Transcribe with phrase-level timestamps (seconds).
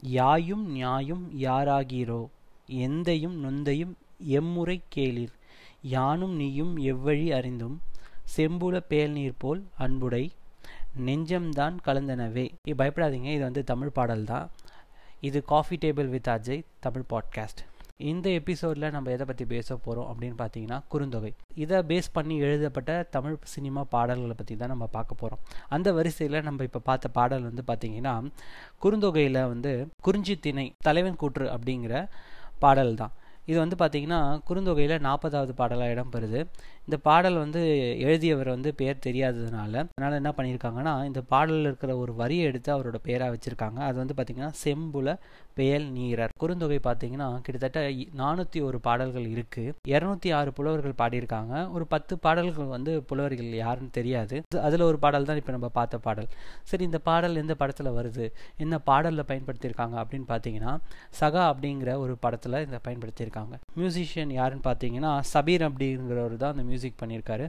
[0.00, 2.26] யாயும் நியாயும் யாராகீரோ
[2.70, 5.32] எந்தையும் நொந்தையும் எம்முறை கேளிர்.
[5.82, 7.80] யானும் நீயும் எவ்வழி அறிந்தும்
[8.36, 10.30] செம்புல பேல்நீர் போல் அன்புடை
[11.06, 12.52] நெஞ்சம்தான் கலந்தனவே.
[12.66, 13.24] பயப்படாதீங்க.
[13.24, 14.50] இது வந்து தமிழ் பாடல் தான்
[15.20, 17.64] இது coffee table with Ajay Tamil podcast
[18.00, 21.30] இந்த எபிசோடில் நம்ம எதை பற்றி பேச போகிறோம் அப்படின்னு பார்த்தீங்கன்னா குறுந்தொகை.
[21.54, 26.62] இதை பேஸ் பண்ணி எழுதப்பட்ட தமிழ் சினிமா பாடல்களை பற்றி தான் நம்ம பார்க்க போகிறோம் அந்த வரிசையில் நம்ம
[26.62, 28.14] இப்போ பார்த்த பாடல் வந்து பார்த்தீங்கன்னா
[28.82, 31.94] குறுந்தொகையில் வந்து குறிஞ்சி திணை தலைவன் கூற்று அப்படிங்கிற
[32.58, 33.14] பாடல் தான்
[33.50, 36.40] இது வந்து பார்த்தீங்கன்னா குறுந்தொகையில் நாற்பதாவது பாடலாக இடம்பெறுது.
[36.86, 37.60] இந்த பாடல் வந்து
[38.06, 43.32] எழுதியவர் வந்து பேர் தெரியாததுனால அதனால் என்ன பண்ணியிருக்காங்கன்னா இந்த பாடலில் இருக்கிற ஒரு வரியை எடுத்து அவரோட பேராக
[43.34, 43.78] வச்சுருக்காங்க.
[43.88, 45.14] அது வந்து பார்த்திங்கன்னா செம்புல
[45.58, 46.32] பெயல் நீரர்.
[46.42, 47.80] குறுந்தொகை பார்த்தீங்கன்னா கிட்டத்தட்ட
[48.20, 51.54] நானூற்றி ஒரு பாடல்கள் இருக்குது இரநூத்தி ஆறு புலவர்கள் பாடியிருக்காங்க.
[51.76, 54.36] ஒரு பத்து பாடல்கள் வந்து புலவர்கள் யாருன்னு தெரியாது.
[54.66, 56.30] அதில் ஒரு பாடல் தான் இப்போ நம்ம பார்த்த பாடல்.
[56.70, 58.28] சரி இந்த பாடல் எந்த படத்தில் வருது?
[58.64, 60.74] என்ன பாடலில் பயன்படுத்தியிருக்காங்க அப்படின்னு பார்த்தீங்கன்னா
[61.22, 63.36] சகா அப்படிங்கிற ஒரு படத்தில் இந்த பயன்படுத்தியிருக்காங்க.
[63.78, 67.46] மியூசிஷியன் யாருன்னு பார்த்தீங்கன்னா சபீர் அப்படிங்கிறவர் தான் அந்த மியூசிக் பண்ணியிருக்காரு.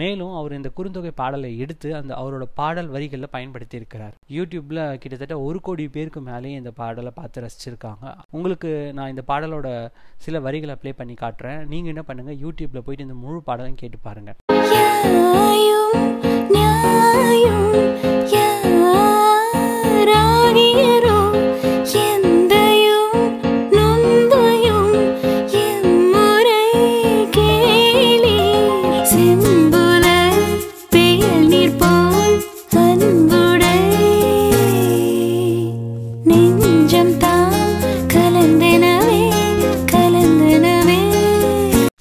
[0.00, 4.14] மேலும் அவர் இந்த குறுந்தொகை பாடலை எடுத்து அந்த அவரோட பாடல் வரிகளில் பயன்படுத்தியிருக்கிறார்.
[4.36, 8.14] யூடியூப்பில் கிட்டத்தட்ட ஒரு கோடி பேருக்கு மேலேயே இந்த பாடலை பார்த்து ரசிச்சிருக்காங்க.
[8.38, 9.68] உங்களுக்கு நான் இந்த பாடலோட
[10.26, 11.60] சில வரிகளை ப்ளே பண்ணி காட்டுறேன்.
[11.72, 14.38] நீங்கள் என்ன பண்ணுங்கள் யூடியூப்பில் போயிட்டு இந்த முழு பாடலையும் கேட்டு பாருங்கள்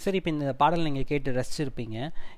[0.09, 1.97] சரி இப்போ இந்த பாடல் நீங்கள் கேட்டு ரசிச்சிருப்பீங்க.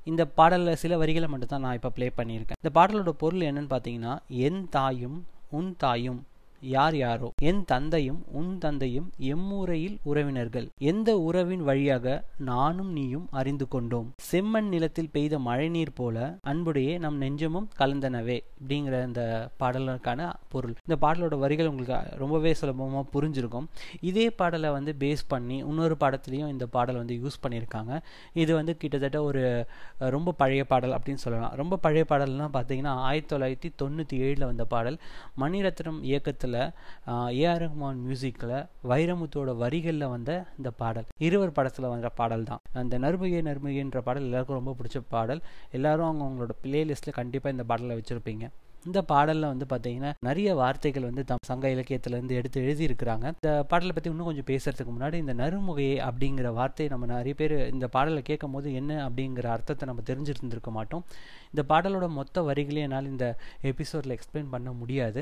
[0.09, 2.59] இந்த பாடலில் சில வரிகளை மட்டும் தான் நான் இப்போ ப்ளே பண்ணியிருக்கேன்.
[2.61, 4.13] இந்த பாடலோட பொருள் என்னன்னு பார்த்தீங்கன்னா
[4.47, 5.19] என் தாயும்
[5.57, 6.19] உன் தாயும்.
[6.61, 7.31] யார் யாரோ?
[7.41, 10.67] என் தந்தையும் உன் தந்தையும் எம்முறையில் உறவினர்கள்.
[10.77, 14.11] எந்த உறவின் வழியாக நானும் நீயும் அறிந்து கொண்டோம்.
[14.31, 20.75] செம்மண் நிலத்தில் பெய்த மழைநீர் போல அன்புடையே நம் நெஞ்சமும் கலந்தனவே அப்படிங்கிற இந்த பாடலுக்கான பொருள்.
[20.87, 23.67] இந்த பாடலோட வரிகள் உங்களுக்கு ரொம்பவே சுலபமாக புரிஞ்சிருக்கும்.
[24.01, 27.99] இதே பாடலை வந்து பேஸ் பண்ணி இன்னொரு பாடத்துலேயும் இந்த பாடல் வந்து யூஸ் பண்ணியிருக்காங்க.
[28.33, 29.65] இது வந்து கிட்டத்தட்ட ஒரு
[29.97, 31.53] ரொம்ப பழைய பாடல் அப்படின்னு சொல்லலாம்.
[31.55, 34.99] ரொம்ப பழைய பாடல்னா பார்த்தீங்கன்னா ஆயிரத்தி தொள்ளாயிரத்தி தொண்ணூற்றி ஏழில் வந்த பாடல்.
[35.39, 38.55] மணிரத்னம் இயக்கத்தில் படத்தில் ஏஆர் ரஹ்மான் மியூசிக்கில்
[38.91, 41.07] வைரமுத்தோட வரிகளில் வந்த இந்த பாடல்.
[41.27, 45.41] இருவர் படத்தில் வந்த பாடல் தான் அந்த நறுமுகை நறுமுகைன்ற பாடல் எல்லாருக்கும் ரொம்ப பிடிச்ச பாடல்.
[45.77, 48.47] எல்லாரும் அவங்க அவங்களோட பிளேலிஸ்ட்டில் கண்டிப்பாக இந்த பாடலை வச்சுருப்பீங்க.
[48.85, 53.25] இந்த பாடலில் வந்து பார்த்தீங்கன்னா நிறைய வார்த்தைகள் வந்து தம் சங்க இலக்கியத்திலேருந்து எடுத்து எழுதியிருக்கிறாங்க.
[53.37, 57.87] இந்த பாடலை பற்றி இன்னும் கொஞ்சம் பேசுறதுக்கு முன்னாடி இந்த நறுமுகையை அப்படிங்கிற வார்த்தை நம்ம நிறைய பேர் இந்த
[57.95, 61.03] பாடலை கேட்கும் போது என்ன அப்படிங்கிற அர்த்தத்தை நம்ம தெரிஞ்சிருந்துருக்க மாட்டோம்.
[61.51, 63.27] இந்த பாடலோட மொத்த வரிகளையும் என்னால் இந்த
[63.71, 65.21] எபிசோடில் எக்ஸ்பிளைன் பண்ண முடியாது.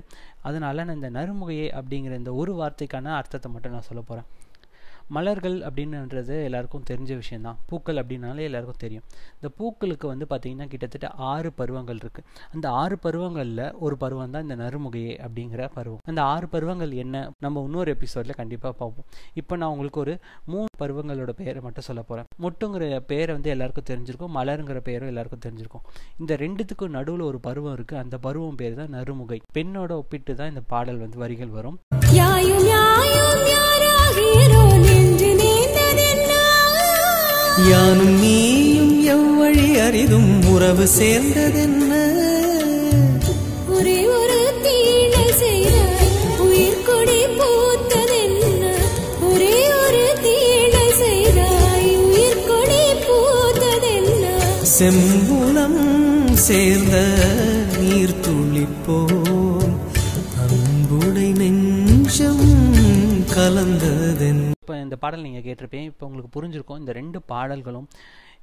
[0.49, 4.29] அதனால் நான் இந்த நறுமுகையை அப்படிங்கிற இந்த ஒரு வார்த்தைக்கான அர்த்தத்தை மட்டும் நான் சொல்ல போகிறேன்
[5.15, 9.05] மலர்கள் அப்படின்றது எல்லாருக்கும் தெரிஞ்ச விஷயந்தான் பூக்கள் அப்படின்னாலே எல்லாருக்கும் தெரியும்.
[9.37, 14.57] இந்த பூக்களுக்கு வந்து பார்த்திங்கன்னா கிட்டத்தட்ட ஆறு பருவங்கள் இருக்குது அந்த ஆறு பருவங்களில் ஒரு பருவம் தான் இந்த
[14.63, 16.01] நறுமுகையே அப்படிங்கிற பருவம்.
[16.11, 17.23] அந்த ஆறு பருவங்கள் என்ன?
[17.45, 19.07] நம்ம இன்னொரு எபிசோடில் கண்டிப்பாக பார்ப்போம்.
[19.41, 20.15] இப்போ நான் உங்களுக்கு ஒரு
[20.53, 24.33] மூணு பருவங்களோட பெயரை மட்டும் சொல்ல போகிறேன் மொட்டுங்கிற பேரை வந்து எல்லாருக்கும் தெரிஞ்சிருக்கும்.
[24.39, 25.85] மலருங்கிற பேரும் எல்லாருக்கும் தெரிஞ்சிருக்கும்.
[26.21, 29.39] இந்த ரெண்டுத்துக்கும் நடுவில் ஒரு பருவம் இருக்குது அந்த பருவம் பேர் தான் நறுமுகை.
[29.57, 31.79] பெண்ணோட ஒப்பிட்டு தான் இந்த பாடல் வந்து வரிகள் வரும்.
[37.67, 41.91] யானும் நீயும் எவ்வழி அரிதும் உறவு சேர்ந்ததென்ன?
[43.75, 46.11] ஒரே ஒரு தீண்டை செய்தாய்
[46.45, 48.63] உயிர் கொடி பூத்ததென்ன?
[49.29, 54.25] ஒரே ஒரு தீண்டை செய்தாய் உயிர் கொடி பூத்ததென்ன?
[54.75, 55.79] செம்புலம்
[56.47, 56.95] சேர்ந்த
[57.79, 59.75] நீர் துளிப்போம்
[60.43, 62.45] அன்புடை நெஞ்சம்
[63.35, 64.39] கலந்ததென்.
[64.61, 67.87] இப்போ இந்த பாடல் நீங்கள் கேட்டிருப்பீங்க இப்போ உங்களுக்கு புரிஞ்சிருக்கும் இந்த ரெண்டு பாடல்களும்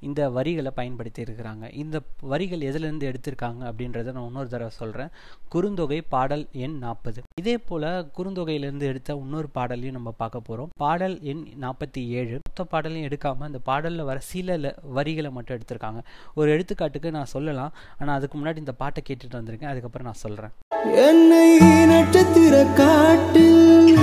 [0.06, 1.64] இந்த வரிகளை பயன்படுத்தி இருக்கிறாங்க.
[1.82, 1.96] இந்த
[2.32, 5.12] வரிகள் எதுலேருந்து எடுத்திருக்காங்க அப்படின்றத நான் இன்னொரு தடவை சொல்கிறேன்
[5.52, 7.86] குறுந்தொகை பாடல் எண் நாற்பது இதே போல்
[8.18, 12.36] குறுந்தொகையிலேருந்து எடுத்த இன்னொரு பாடலையும் நம்ம பார்க்க போகிறோம் பாடல் எண் நாற்பத்தி ஏழு.
[12.48, 14.58] மொத்த பாடலையும் எடுக்காமல் அந்த பாடலில் வர சில
[14.98, 16.02] வரிகளை மட்டும் எடுத்திருக்காங்க.
[16.40, 17.74] ஒரு எடுத்துக்காட்டுக்கு நான் சொல்லலாம்.
[18.00, 19.72] ஆனால் அதுக்கு முன்னாடி இந்த பாட்டை கேட்டுட்டு வந்திருக்கேன்.
[19.74, 20.54] அதுக்கப்புறம் நான் சொல்கிறேன்
[21.08, 21.46] என்னை
[21.92, 23.95] நட்சத்திர காட்டில்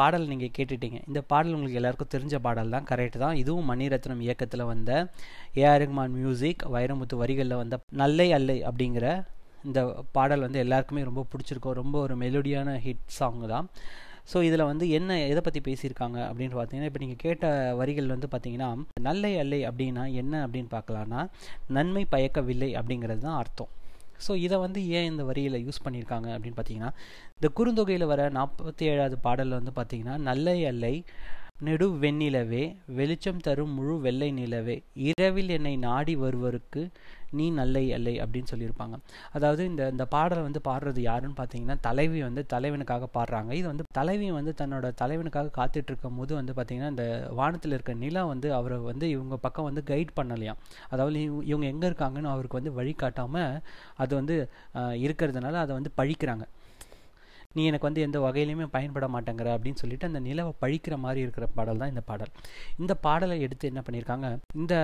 [0.00, 0.98] பாடல் நீங்கள் கேட்டுட்டீங்க.
[1.10, 2.86] இந்த பாடல் உங்களுக்கு எல்லாருக்கும் தெரிஞ்ச பாடல் தான்.
[2.90, 3.36] கரெக்ட் தான்.
[3.42, 4.90] இதுவும் மணிரத்னம் இயக்கத்தில் வந்த
[5.62, 9.06] ஏஆர் ரஹ்மான் மியூசிக் வைரமுத்து வரிகளில் வந்த நல்லை அல்லை அப்படிங்கிற
[9.68, 9.80] இந்த
[10.16, 11.78] பாடல் வந்து எல்லாருக்குமே ரொம்ப பிடிச்சிருக்கும்.
[11.82, 13.68] ரொம்ப ஒரு மெலோடியான ஹிட் சாங் தான்.
[14.30, 17.46] ஸோ இதில் வந்து என்ன எதை பற்றி பேசியிருக்காங்க அப்படின்னு பார்த்தீங்கன்னா இப்போ நீங்கள் கேட்ட
[17.80, 18.70] வரிகள் வந்து பார்த்தீங்கன்னா
[19.08, 21.20] நல்லை அல்லை அப்படின்னா என்ன அப்படின்னு பார்க்கலான்னா
[21.76, 23.70] நன்மை பயக்கவில்லை அப்படிங்கிறது தான் அர்த்தம்.
[24.20, 26.92] ஸோ இதை வந்து ஏன் இந்த வரியில் யூஸ் பண்ணியிருக்காங்க அப்படின்னு பார்த்தீங்கன்னா
[27.34, 30.94] இந்த குறுந்தொகையில் வர நாற்பத்தி ஏழாவது பாடலில் வந்து பார்த்தீங்கன்னா நல்லை அல்லை
[31.60, 32.64] நெடு வெண்ணிலவே
[32.96, 34.74] வெளிச்சம் தரும் முழு வெள்ளை நிலவே
[35.04, 36.82] இரவில் என்னை நாடி வருவருக்கு
[37.32, 38.96] நீ நல்லை அல்லை அப்படின்னு சொல்லியிருப்பாங்க.
[39.36, 43.50] அதாவது இந்த இந்த பாடலை வந்து பாடுறது யாருன்னு பார்த்தீங்கன்னா தலைவி வந்து தலைவனுக்காக பாடுறாங்க.
[43.60, 47.06] இது வந்து தலைவி வந்து தன்னோட தலைவனுக்காக காத்துட்டு இருக்கும் போது வந்து பார்த்தீங்கன்னா இந்த
[47.40, 50.60] வானத்தில் இருக்க நிலா வந்து அவரை வந்து இவங்க பக்கம் வந்து கைட் பண்ணலையாம்
[50.92, 51.18] அதாவது
[51.52, 53.58] இவங்க எங்கே இருக்காங்கன்னு அவருக்கு வந்து வழி காட்டாமல்
[54.04, 54.36] அது வந்து
[55.06, 56.44] இருக்கிறதுனால அதை வந்து பழிக்கிறாங்க.
[57.56, 61.80] நீ எனக்கு வந்து எந்த வகையிலையுமே பயன்பட மாட்டேங்கிற அப்படின்னு சொல்லிட்டு அந்த நிலவை பழிக்கிற மாதிரி இருக்கிற பாடல்
[61.82, 62.32] தான் இந்த பாடல்.
[62.82, 64.28] இந்த பாடலை எடுத்து என்ன பண்ணியிருக்காங்க?
[64.60, 64.74] இந்த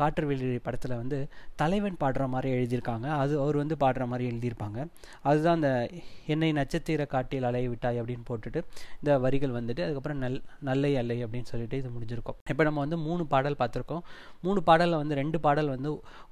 [0.00, 1.18] காற்று வெளி படத்தில் வந்து
[1.62, 3.06] தலைவன் பாடுற மாதிரி எழுதியிருக்காங்க.
[3.22, 4.78] அது அவர் வந்து பாடுற மாதிரி எழுதியிருப்பாங்க.
[5.30, 5.72] அதுதான் அந்த
[6.34, 8.62] என்னை நட்சத்திர காட்டில் அலைய விட்டாய் அப்படின்னு போட்டுட்டு
[9.00, 10.38] இந்த வரிகள் வந்துட்டு அதுக்கப்புறம் நல்
[10.70, 12.38] நல்லை அல்லை அப்படின்னு சொல்லிட்டு இது முடிஞ்சிருக்கும்.
[12.52, 14.02] இப்போ நம்ம வந்து மூணு பாடல் பார்த்துருக்கோம்.
[14.46, 15.90] மூணு பாடலில் வந்து ரெண்டு பாடல் வந்து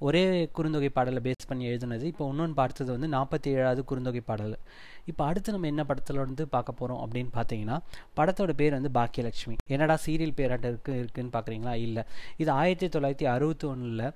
[0.08, 0.24] ஒரே
[0.58, 2.06] குறுந்தொகை பாடலை பேஸ் பண்ணி எழுதுனது.
[2.12, 4.56] இப்போ இன்னொன்று பார்த்தது வந்து நாற்பத்தி ஏழாவது குறுந்தொகை பாடல்.
[5.04, 7.78] இப்போ அடுத்து நம்ம என்ன படத்தில் வந்து பார்க்க போகிறோம் அப்படின்னு பார்த்தீங்கன்னா
[8.16, 9.56] படத்தோட பேர் வந்து பாக்கியலட்சுமி.
[9.66, 12.02] என்னடா சீரியல் பேராட்ட இருக்கு இருக்குன்னு பார்க்குறீங்களா இல்லை.
[12.37, 14.12] இது ஆயிரத்தி தொள்ளாயிரத்தி அறுபத்தி ஒன்றில்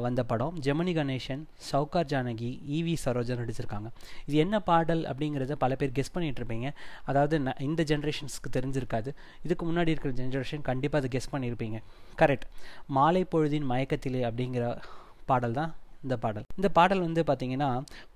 [0.00, 0.58] வந்த படம்.
[0.60, 3.86] ஜெமினி கணேசன் சவுகார் ஜானகி ஈவி சரோஜன் நடிச்சிருக்காங்க.
[4.26, 6.70] இது என்ன பாடல் அப்படிங்கிறத பல பேர் கெஸ் பண்ணிகிட்டு இருப்பீங்க.
[7.04, 9.14] அதாவது ந- இந்த ஜென்ரேஷன்ஸ்க்கு தெரிஞ்சிருக்காது.
[9.42, 11.82] இதுக்கு முன்னாடி இருக்கிற ஜென்ரேஷன் கண்டிப்பாக அதை கெஸ் பண்ணியிருப்பீங்க
[12.18, 12.46] கரெக்ட்.
[12.86, 14.82] மாலை பொழுதின் மயக்கத்திலே அப்படிங்கிற
[15.26, 16.46] பாடல் தான் இந்த பாடல்.
[16.58, 17.68] இந்த பாடல் வந்து பார்த்தீங்கன்னா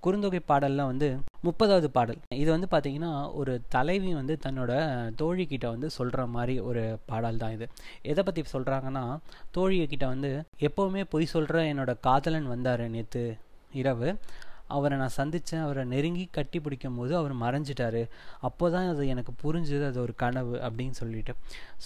[0.05, 1.09] குறுந்தொகை பாடலில் வந்து
[1.47, 2.21] முப்பதாவது பாடல்.
[2.43, 4.73] இது வந்து பார்த்தீங்கன்னா ஒரு தலைவி வந்து தன்னோட
[5.21, 7.69] தோழிக்கிட்ட வந்து சொல்கிற மாதிரி ஒரு பாடல் தான் இது.
[8.13, 9.05] எதை பற்றி சொல்கிறாங்கன்னா
[9.57, 10.33] தோழிகிட்ட வந்து
[10.69, 13.25] எப்போவுமே பொய் சொல்கிற என்னோட காதலன் வந்தார் நேற்று
[13.81, 14.09] இரவு.
[14.77, 18.03] அவரை நான் சந்தித்தேன் அவரை நெருங்கி கட்டி பிடிக்கும் போது அவர் மறைஞ்சிட்டாரு.
[18.49, 21.35] அப்போ தான் அது எனக்கு புரிஞ்சுது அது ஒரு கனவு அப்படின்னு சொல்லிட்டு.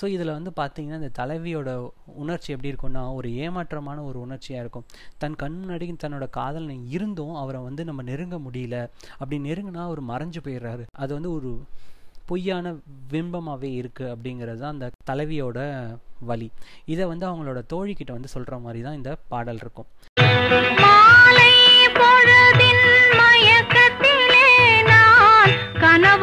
[0.01, 1.71] ஸோ இதில் வந்து பார்த்தீங்கன்னா இந்த தலைவியோட
[2.25, 4.87] உணர்ச்சி எப்படி இருக்கும்னா ஒரு ஏமாற்றமான ஒரு உணர்ச்சியாக இருக்கும்.
[5.25, 8.79] தன் கண் முன்னாடி தன்னோட காதலன் இருந்தும் அவரை வந்து நம்ம நெருங்க முடியல.
[9.21, 10.87] அப்படி நெருங்கினா அவர் மறைஞ்சு போயிடுறாரு.
[11.05, 11.53] அது வந்து ஒரு
[12.31, 12.73] பொய்யான
[13.11, 15.59] பிம்பமாகவே இருக்குது அப்படிங்கிறது தான் அந்த தலைவியோட
[16.31, 16.49] வழி
[16.93, 19.89] இதை வந்து அவங்களோட தோழிக்கிட்ட வந்து சொல்கிற மாதிரி தான் இந்த பாடல் இருக்கும்.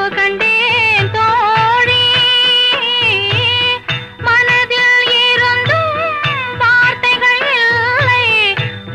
[0.03, 2.05] கனவு கண்டேன் தோழி.
[4.17, 5.99] மனதில் இருந்தும்
[6.57, 8.25] வார்த்தைகள் இல்லை.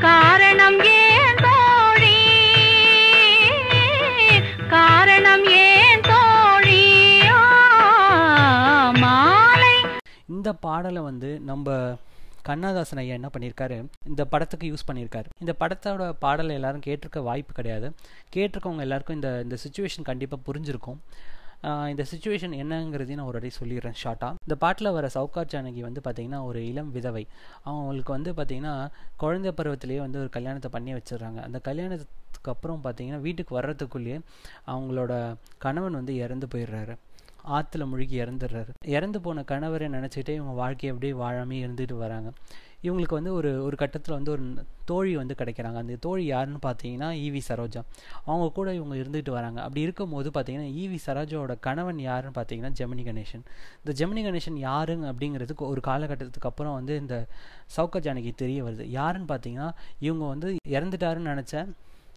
[0.01, 2.19] காரணம் ஏன் தோழி?
[4.69, 6.85] காரணம் ஏன் தோழி?
[9.05, 9.75] மாலை.
[10.29, 11.69] இந்த பாடலை வந்து நம்ம
[12.49, 13.79] கண்ணதாசன் ஐயா என்ன பண்ணியிருக்காரு
[14.11, 17.89] இந்த படத்துக்கு யூஸ் பண்ணியிருக்காரு இந்த படத்தோட பாடலை எல்லாரும் கேட்டிருக்க வாய்ப்பு கிடையாது.
[18.35, 21.01] கேட்டிருக்கவங்க எல்லாருக்கும் இந்த இந்த சுச்சுவேஷன் கண்டிப்பாக புரிஞ்சிருக்கும்.
[21.93, 26.41] இந்த சுச்சுவேஷன் என்னங்கிறதையும் நான் ஒரு அடி சொல்லிடுறேன் ஷார்ட்டாக இந்த பாட்டில் வர சவுகார் ஜானகி வந்து பார்த்திங்கன்னா
[26.51, 27.25] ஒரு இளம் விதவை.
[27.69, 28.75] அவங்களுக்கு வந்து பார்த்திங்கன்னா
[29.23, 31.41] குழந்தை பருவத்திலேயே வந்து ஒரு கல்யாணத்தை பண்ணி வச்சிடுறாங்க.
[31.49, 34.19] அந்த கல்யாணத்துக்கு அப்புறம் பார்த்திங்கன்னா வீட்டுக்கு வர்றதுக்குள்ளேயே
[34.73, 35.13] அவங்களோட
[35.65, 36.97] கணவன் வந்து இறந்து போயிடுறாரு.
[37.51, 38.69] ஆற்றுல முழுகி இறந்துடுறாரு.
[38.87, 42.33] இறந்து போன கணவரை நினச்சிக்கிட்டே இவங்க வாழ்க்கையை அப்படியே வாழாமே இருந்துட்டு வராங்க.
[42.83, 44.43] இவங்களுக்கு வந்து ஒரு ஒரு கட்டத்தில் வந்து ஒரு
[44.85, 45.75] தோழி வந்து கிடைக்கிறாங்க.
[45.75, 47.81] அந்த தோழி யாருன்னு பார்த்தீங்கன்னா ஈவி சரோஜா.
[48.25, 49.61] அவங்க கூட இவங்க இருந்துட்டு வராங்க.
[49.61, 53.45] அப்படி இருக்கும்போது பார்த்தீங்கன்னா ஈவி சரோஜாவோட கணவன் யாருன்னு பார்த்தீங்கன்னா ஜெமினி கணேசன்.
[53.85, 57.27] இந்த ஜெமினி கணேசன் யாருங்க அப்படிங்கிறதுக்கு ஒரு காலகட்டத்துக்கு அப்புறம் வந்து இந்த
[57.77, 58.85] சவுக்க ஜானகி தெரிய வருது.
[58.87, 61.69] யாருன்னு பார்த்தீங்கன்னா இவங்க வந்து இறந்துட்டாருன்னு நினச்ச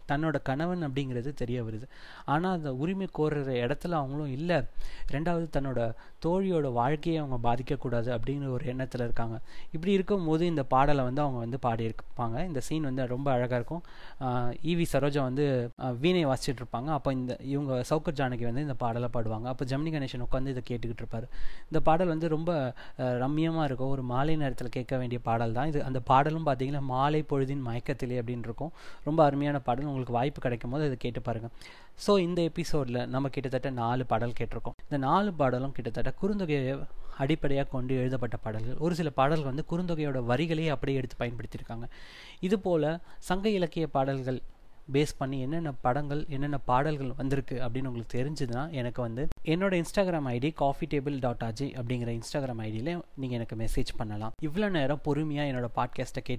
[0.10, 1.86] தன்னோட கணவன் அப்படிங்கிறது தெரிய வருது.
[2.34, 4.58] ஆனால் அந்த உரிமை கோருற இடத்துல அவங்களும் இல்லை.
[5.13, 5.79] ரெண்டாவது தன்னோட
[6.25, 9.38] தோழியோட வாழ்க்கையை அவங்க பாதிக்கக்கூடாது அப்படிங்கிற ஒரு எண்ணத்தில் இருக்காங்க.
[9.75, 12.38] இப்படி இருக்கும்போது இந்த பாடலை வந்து அவங்க வந்து பாடியிருப்பாங்க.
[12.50, 13.84] இந்த சீன் வந்து ரொம்ப அழகாக இருக்கும்.
[14.72, 15.46] ஈவி சரோஜா வந்து
[16.05, 16.89] வீணை வாசிச்சுட்டு இருப்பாங்க.
[17.00, 19.48] அப்போ இந்த இவங்க சௌக்கர் ஜானகி வந்து இந்த பாடலை பாடுவாங்க.
[19.53, 21.27] அப்போ ஜெமினி கணேசன் உட்காந்து இதை கேட்டுக்கிட்டு இருப்பார்.
[21.70, 22.51] இந்த பாடல் வந்து ரொம்ப
[23.24, 23.91] ரம்யமாக ரம்மியமாக இருக்கும்.
[23.96, 25.70] ஒரு மாலை நேரத்தில் கேட்க வேண்டிய பாடல் தான்.
[25.72, 28.72] இது அந்த பாடலும் பார்த்தீங்கன்னா மாலை பொழுதின் மயக்கத்திலே அப்படின்னு இருக்கும்.
[29.08, 29.88] ரொம்ப அருமையான பாடல்.
[29.91, 31.51] உங்களுக்கு வாய்ப்பு கிடைக்கும் போது இதை கேட்டு பாருங்கள்
[32.08, 34.77] ஸோ இந்த எபிசோடில் நம்ம கிட்டத்தட்ட நாலு பாடல் கேட்டிருக்கோம்.
[34.84, 36.86] இந்த நாலு பாடலும் கிட்டத்தட்ட குறுந்தொகையை
[37.17, 38.77] அடிப்படையாக கொண்டு எழுதப்பட்ட பாடல்கள்.
[38.77, 41.88] ஒரு சில பாடல்கள் வந்து குறுந்தொகையோட வரிகளையே அப்படியே எடுத்து பயன்படுத்தியிருக்காங்க.
[42.39, 44.41] இது போல் சங்க இலக்கிய பாடல்கள்
[44.91, 50.53] பேஸ் பண்ணி என்னென்ன படங்கள் என்னென்ன பாடல்கள் வந்திருக்கு அப்படின்னு உங்களுக்கு தெரிஞ்சதுன்னா எனக்கு வந்து என்னோட Instagram ID
[50.53, 54.31] coffee table dot Ajay அப்படிங்கிற இன்ஸ்டாகிராம் ஐடியில் நீங்கள் எனக்கு மெசேஜ் பண்ணலாம்.
[54.41, 56.29] இவ்வளோ நேரம் பொறுமையாக என்னோட பாட்காஸ்ட்டை கேட்டு